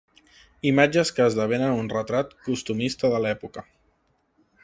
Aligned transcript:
Imatges 0.69 1.11
que 1.17 1.27
esdevenen 1.31 1.75
un 1.83 1.91
retrat 1.93 2.33
costumista 2.49 3.11
de 3.15 3.23
l'època. 3.27 3.67